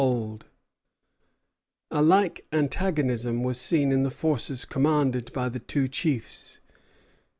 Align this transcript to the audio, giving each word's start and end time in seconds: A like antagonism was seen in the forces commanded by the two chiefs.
A 1.91 2.01
like 2.01 2.43
antagonism 2.51 3.43
was 3.43 3.61
seen 3.61 3.91
in 3.91 4.01
the 4.01 4.09
forces 4.09 4.65
commanded 4.65 5.31
by 5.31 5.47
the 5.47 5.59
two 5.59 5.87
chiefs. 5.87 6.59